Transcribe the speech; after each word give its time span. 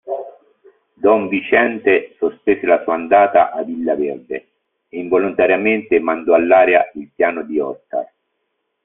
Don 1.03 1.27
Viciente 1.29 2.15
sospese 2.17 2.65
la 2.65 2.81
sua 2.81 2.95
andata 2.95 3.51
a 3.51 3.61
Villa 3.61 3.93
Verde 3.93 4.47
e 4.89 4.97
involontariamente 4.97 5.99
mandò 5.99 6.33
all'aria 6.33 6.89
il 6.95 7.11
piano 7.13 7.43
di 7.43 7.59
Oscar. 7.59 8.09